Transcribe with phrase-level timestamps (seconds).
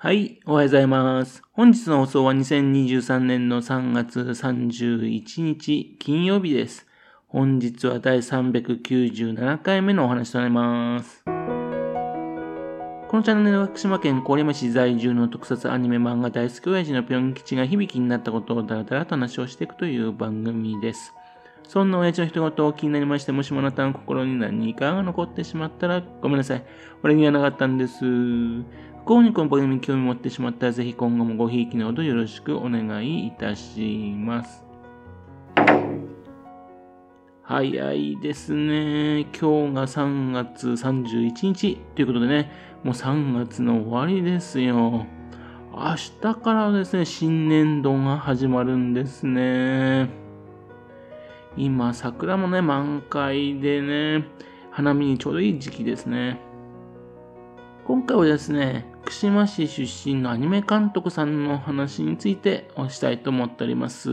[0.00, 1.42] はい、おはようございます。
[1.50, 6.86] 本日の放送は2023年の3月31日金曜日です。
[7.26, 11.24] 本日は第397回目のお話となります。
[11.24, 11.32] こ
[13.16, 21.12] のチャンネルは福島県郡山市在住の特撮アニメ漫画大好き親父のぴょん吉が響きになったことをだらだらと話をしていくという番組です。
[21.64, 26.64] そんな親父の一言を気になりまして、もしもあなたの心に何かが残ってしまったらごめんなさい。
[27.02, 28.04] 俺にはなかったんです。
[29.08, 34.62] 不幸にこの番組に興味持ってしまったら、ぜひ今後もごひいきのほどよろしくお願いいたします。
[37.42, 39.20] 早いですね。
[39.20, 42.52] 今日が3月31日ということでね、
[42.84, 45.06] もう3月の終わりですよ。
[45.72, 50.10] 明日からですね、新年度が始まるんですね。
[51.56, 54.26] 今、桜もね、満開でね、
[54.70, 56.46] 花見にちょうどいい時期ですね。
[57.88, 64.10] 今回はですね、福島市出身のアニメ監督さんの話についておしたいと思っております。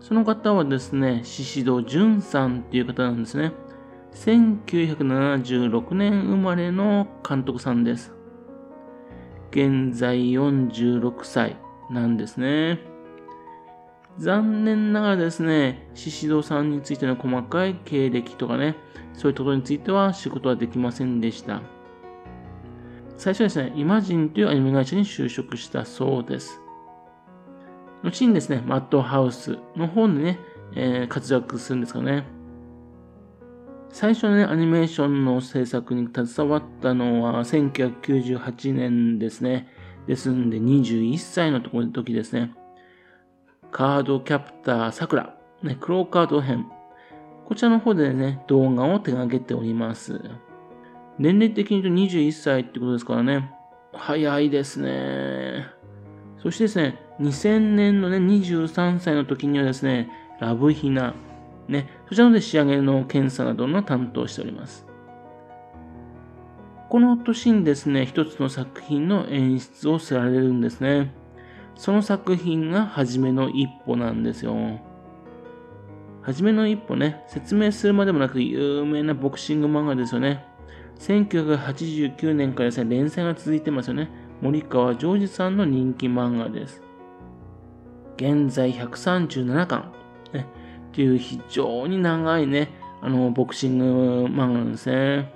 [0.00, 3.52] その方はですね、宍戸淳さんっていう方なんですね。
[4.16, 8.12] 1976年生まれの監督さんです。
[9.52, 11.56] 現在46歳
[11.88, 12.80] なんですね。
[14.18, 18.74] 残念ながらですね、宍戸さんについての細かい経歴とかね、
[19.14, 21.62] そういったことについては知ることはできませんでした。
[23.22, 26.60] 最初ですね、イマジンというアニメ会社に就職したそうです。
[28.02, 30.40] 後にですね、マッドハウスの方でね、
[30.74, 32.24] えー、活躍するんですかね。
[33.90, 39.68] 最初のね、アニメーションの制作に携わったのは1998年ですね。
[40.08, 42.52] ですんで21歳の時ですね。
[43.70, 46.66] カードキャプターさくら、ね、クローカード編。
[47.46, 50.20] こちらの方でね、動画を手掛けております。
[51.22, 53.48] 年齢的に言うと21歳ってことですからね。
[53.92, 55.68] 早いですね。
[56.42, 61.14] そしてですね、2000年のね、23歳の時にはですね、ラブヒナ、
[61.68, 64.84] ね、そちらので仕上げの検査などの担当しております。
[66.90, 71.14] この年にですね、一つの作品の演出をせられるんですね。
[71.76, 74.56] その作品が初めの一歩なんですよ。
[76.22, 80.50] 初めの一歩ね、説明するまでもなく有名なボクシング漫画ですよね。
[80.98, 84.10] 1989年からですね、連載が続いてますよね。
[84.40, 86.82] 森川ジョージさんの人気漫画です。
[88.16, 89.92] 現在137巻、
[90.32, 90.46] ね、
[90.90, 92.70] っていう非常に長いね、
[93.00, 93.84] あの、ボクシング
[94.26, 95.32] 漫画なんですね。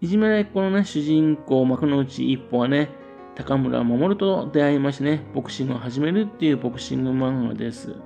[0.00, 2.90] いじめられっ子のね、主人公、幕の内一歩はね、
[3.34, 7.96] 高村守と出会いましてね、ボクシングを始めるっていうボクシング漫画です。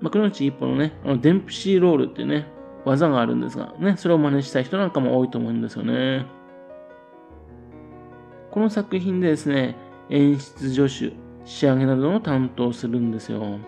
[0.00, 2.46] 幕の内一歩のね、あの、デンプシーロールっていうね、
[2.90, 6.26] 技があるんですが、ね、それを真似したい人なんかも多いと思うんですよね。
[8.50, 9.76] この作品でですね、
[10.08, 11.14] 演出助手、
[11.44, 13.58] 仕上げなどを担当するんですよ。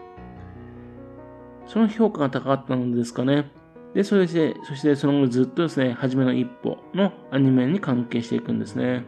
[1.66, 3.50] その評価が高かったのですかね。
[3.94, 9.04] で、それで、そしてその後ずっとですね、初めの一歩のアニメに関係していくんですね。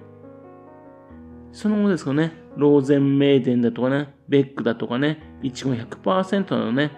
[1.50, 6.92] その後ですかね、ローゼンメイデンだとかね、ベックだとかね、イチゴ100%のね、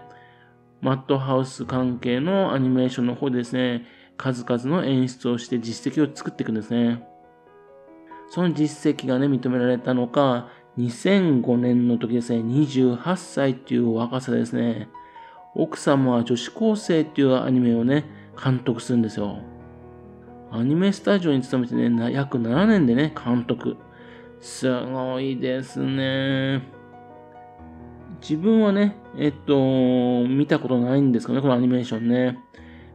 [0.81, 7.07] マッドハウス関係のアニメーションの方でですね、数々の演出をして実績を作っていくんですね。
[8.29, 10.49] その実績がね、認められたのか、
[10.79, 14.89] 2005年の時ですね、28歳っていう若さですね、
[15.55, 18.05] 奥様は女子高生っていうアニメをね、
[18.43, 19.39] 監督するんですよ。
[20.51, 23.77] アニメスタジオに勤めてね、約7年でね、監督。
[24.41, 26.76] すごいですね。
[28.21, 32.39] 自分はね、えっと、見たことないんですかね、このアニメーションね。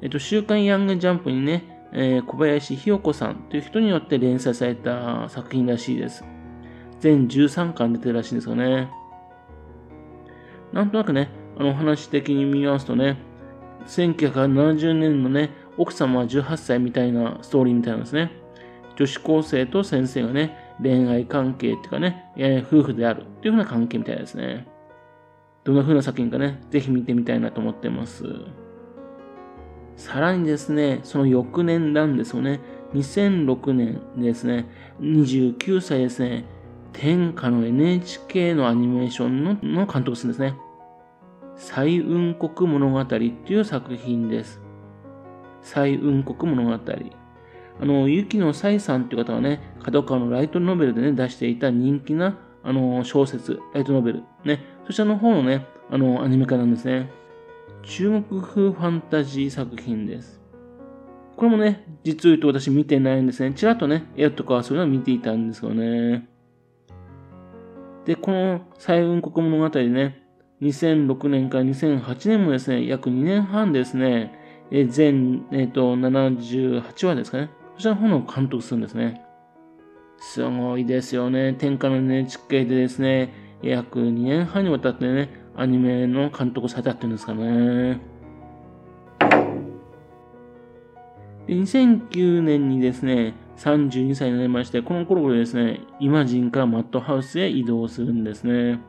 [0.02, 6.24] えっと、週刊ヤングジャンプにね、えー、小林ひよ子さんという人によって連載された作品らしいです。
[7.00, 8.90] 全13巻出てるらしいんですよね。
[10.72, 13.18] なんとなくね、あの話的に見ますとね、
[13.88, 18.32] 1970年のね、奥様は18歳みたいなストーリーみたいなんですね。
[18.96, 24.68] 女子高生と先生がね、恋愛関係っていうかね、え、夫婦であるっていう風な関係みたいですね。
[25.63, 28.23] どんな風な作品かね、ぜひ見てみたいなと思ってます。
[29.96, 32.59] さらにですね、その翌年なんですよね。
[32.93, 34.67] 2006年ですね、
[34.99, 36.46] 29歳ですね、
[36.93, 40.55] 天下の NHK のアニメーションのの監督するんですね。
[41.55, 44.59] 彩雲国物語っていう作品です。
[45.61, 46.79] 彩雲国物語。
[47.79, 57.10] あの、雪野彩さんっていう方はね、角川のライトノベルでね、出していた人気な、あの、小説、ライトノベル、ね、そちらの方のね、あの、アニメ化なんですね。
[57.84, 60.42] 中国風ファンタジー作品です。
[61.36, 63.54] これもね、実を言うと私見てないんですね。
[63.54, 66.28] ちらっとね、絵とかそういうのを見ていたんですよね。
[68.06, 70.22] で、この彩雲国物語ね、
[70.62, 74.40] 2006年から2008年もですね、約2年半ですね、
[74.72, 77.50] え全、えっ、ー、と、78話ですかね。
[77.74, 79.22] こちらの本を監督するんですね。
[80.18, 81.54] すごいですよね。
[81.54, 87.99] 天下の NHK でですね、約2年半にわたってね、アニメの監督されたっていうんですかね。
[91.47, 98.79] 2009年にですね、32歳になりまして、この頃ですね、イマジンからマットハウスへ移動するんですね。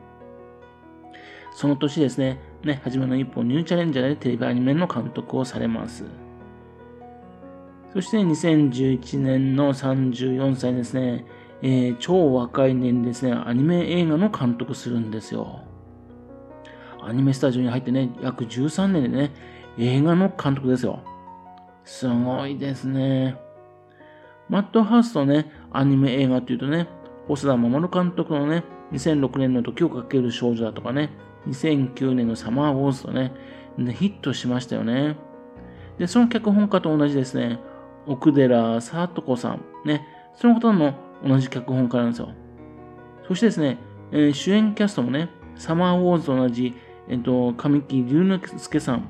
[1.55, 6.05] その年ですね、ね、はじめの一歩ニューチャレンジャーでテレビアニメの監督をされます。
[7.93, 11.25] そして2011年の34歳ですね、
[11.65, 15.61] えー、超若い年ですね、アニメ映画の監督するんですよ。
[17.01, 19.31] アニメスタジオに入ってね、約13年でね、
[19.77, 20.99] 映画の監督ですよ。
[21.85, 23.37] すごいですね。
[24.49, 26.89] マットハウスとね、アニメ映画っていうとね、
[27.29, 31.11] 細田守監督のね、2006年の時をかける少女だとかね、
[31.47, 33.31] 2009年のサマーウォーズとね、
[33.77, 35.15] ヒットしましたよね。
[35.97, 37.61] で、その脚本家と同じですね、
[38.05, 40.05] 奥寺里子さん、ね、
[40.35, 40.93] その方も
[41.25, 42.29] 同じ脚本家なんですよ。
[43.27, 43.77] そしてですね、
[44.11, 46.73] えー、主演キャストもね、サマーウォーズと同じ、
[47.07, 49.09] えっ、と、神木隆之介さん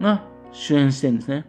[0.00, 1.46] が主演してるんですね。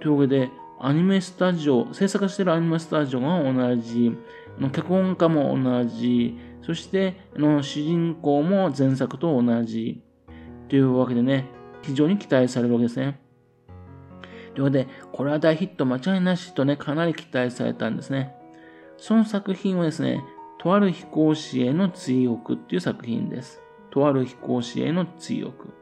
[0.00, 0.50] というわけで、
[0.80, 4.16] アニメスタジオ、制作してるアニメスタジオが同じ、
[4.58, 10.02] の脚本家も同じ、そしての主人公も前作と同じ。
[10.68, 11.46] というわけでね、
[11.82, 13.18] 非常に期待されるわけですね。
[14.54, 18.34] というわけで、これは大ヒット間違いなしとね、かなり期待されたんですね。
[18.98, 20.22] その作品はですね、
[20.58, 23.62] とある飛行士への追憶っていう作品です。
[23.90, 25.72] とある飛行士への追憶。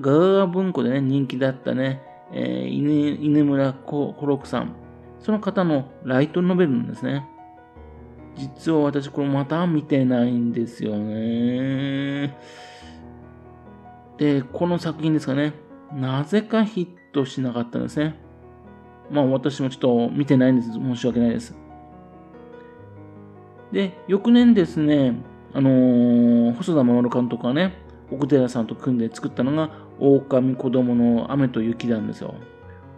[0.00, 2.02] ガガガ文庫でね、人気だったね、
[2.32, 4.74] えー、稲村コロクさん。
[5.20, 7.28] その方のライトノベルなんですね。
[8.34, 12.36] 実は私これまた見てないんですよね。
[14.18, 15.52] で、この作品ですかね。
[15.92, 18.18] なぜかヒットしなかったんですね。
[19.10, 20.72] まあ私もちょっと見てないんです。
[20.72, 21.65] 申し訳ないです。
[23.72, 25.14] で、翌年ですね、
[25.52, 27.74] あのー、細田守監督がね、
[28.10, 32.34] 奥寺さんと組んで作ったのが、狼子供の雨と雪なんですよ。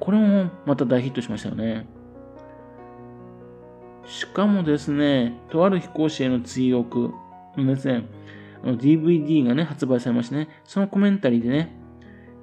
[0.00, 1.86] これもまた大ヒットしましたよね。
[4.06, 7.12] しかもですね、とある飛行士への追憶
[7.56, 8.06] のですね、
[8.64, 11.76] あの DVD がね、発売されましてね、そのコメンタリーでね、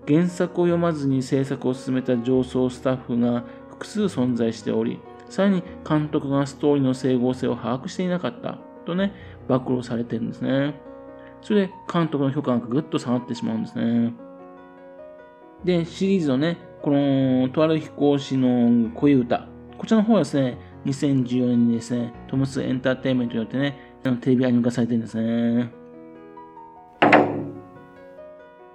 [0.08, 5.00] 原作を読まずに制作を進めた上層スタッフが複数存在しており、
[5.30, 9.14] さらに監督がストーリーの整合性を把握していなかったとね、
[9.48, 10.76] 暴露されてるんですね。
[11.42, 14.14] それで監督の評価がぐっと下がってしまうんですね。
[15.64, 19.48] で、シリーズのね、この、とある飛行士の恋歌。
[19.78, 25.72] こちらの方はですね、2014年にですね、トムスエンターテインメントによってね、テレビアニメ化されてるんですね。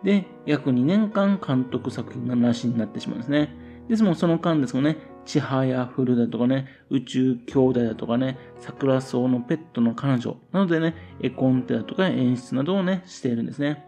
[0.03, 3.55] で、約2年間監督作品がなしになってしまうんですね。
[3.89, 13.87] ですもその間ですもね、ちはやふるだとかね、宇宙兄弟だとかね、桜草のペットの彼女なのでね、絵コンテだとか演出などをね、しているんですね。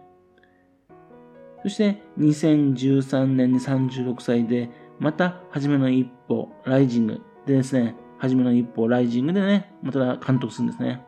[1.63, 4.69] そして2013年に36歳で、
[4.99, 11.01] また、はじめの一歩、ライジングでですね、はじめの一歩、ライジングでね、また監督するんですね。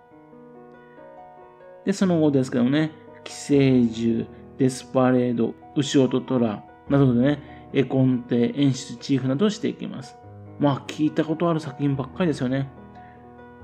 [1.86, 2.92] で、その後ですけどね、
[3.24, 4.26] 寄生獣、
[4.58, 10.16] デスパレード、牛音トラなどでね、絵コンテ、演出チーフなどをしていきます。
[10.60, 12.70] まあ、聞いたことある作品ばっかりですよね。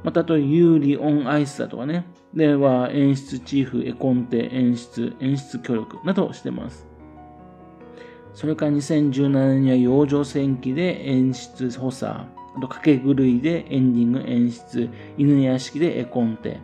[0.04, 2.06] また、あと、ユーリオンアイスだとかね。
[2.34, 6.92] では、演出チーフ、絵コンテ、演出、演出協力などをしてます。
[8.34, 16.60] それから2017年には養生戦記で演出補佐、あと掛け狂いでエンディング演出、犬屋敷で絵コンテ。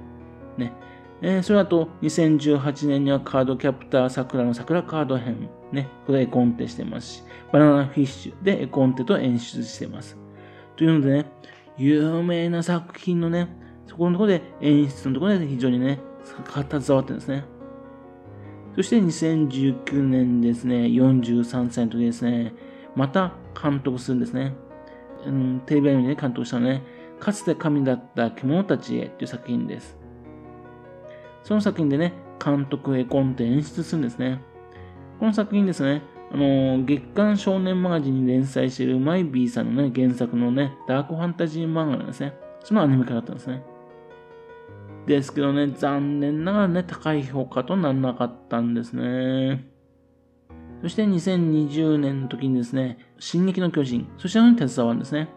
[0.57, 0.73] ね。
[1.21, 5.49] えー、その後、2018年にはカードキャプター桜の桜カード編。
[5.71, 5.89] ね。
[6.05, 10.17] これ絵コンテしてますし、バナナフィッシュで絵コンテと演出してます。
[10.75, 11.25] というのでね、
[11.77, 13.47] 有名な作品のね、
[13.87, 17.45] そこのところで演出のところで非常にね、携わってるんですね。
[18.75, 22.53] そして2019年ですね、43歳の時ですね、
[22.95, 24.53] また監督するんですね。
[25.25, 26.83] うん、テレビアニメで監督したのね、
[27.19, 29.97] かつて神だった獣たちへという作品です。
[31.43, 34.41] その作品でね、監督絵コンテ演出するんですね。
[35.19, 42.33] この作品ですね、あの月刊少年マガジンに連載しているマイビーさんのね、原作のね、ダークファンタジー漫画なんですね。
[42.63, 43.63] そのアニメ化だったんですね。
[45.07, 49.65] ですけどね、残念ながらね、高い評価とならなかったんですね。
[50.81, 55.29] そして2020年の時にですね、進撃の巨人、そちらに携わるんですね。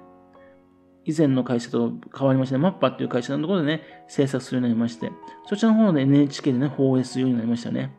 [1.05, 5.11] 以前の会社と変わりまして、マッパっていう会社のところでね、制作するようになりまして、
[5.47, 7.97] そちらの方で NHK でね、放映するようになりましたね。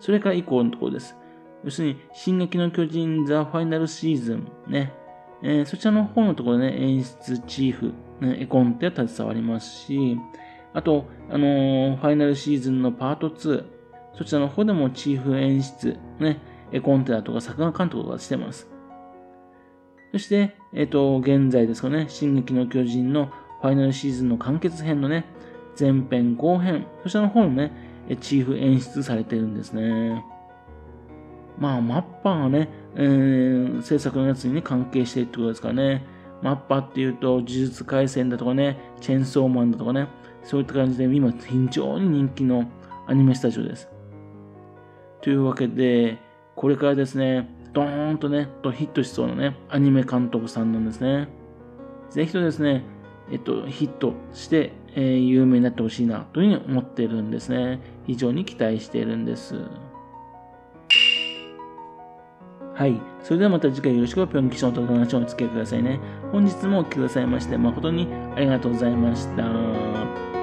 [0.00, 1.16] それから以降のところです。
[1.64, 4.92] 要するに、進撃の巨人ザ・ファイナルシーズンね、
[5.42, 10.18] えー、そちらの方のところでね、演出チーフ、ね、絵コンテは携わりますし、
[10.72, 13.64] あと、あのー、ファイナルシーズンのパート2、
[14.16, 16.40] そちらの方でもチーフ演出、ね、
[16.72, 18.68] 絵コンテだとか作画監督とかしてます。
[20.12, 23.26] そして、えっ、ー、と、現在ですかね、進撃の巨人の
[23.60, 25.24] ファイナルシーズンの完結編のね、
[25.78, 27.72] 前編後編、そちらの方のね、
[28.20, 30.24] チーフ演出されてるんですね。
[31.58, 36.04] まあ、マッパーがね、えー、制作のやつにね、関係してるってことですかね。
[36.42, 40.08] マッパーっていうと、呪術廻戦だとかね、チェンソーマンだとかね、
[40.42, 42.70] そういった感じで今非常に人気の
[43.06, 43.88] アニメスタジオです。
[45.22, 46.18] というわけで、
[46.54, 51.28] これからですね、ドーンとね、とヒットしそうなね、アニメ監督さんなんですね。
[52.10, 52.84] ぜひとですね、
[53.30, 57.80] えっと、ヒットして、えー、有名になってほしいな、というふうに思ってるんですね。
[58.06, 59.56] 非常に期待しているんです。
[62.74, 63.00] はい。
[63.22, 66.00] それではまた次回よろしくぴょん吉祥との話をお付き合いくださいね。
[66.32, 70.33] 本日もお聴きくださいまして誠にありがとうございました。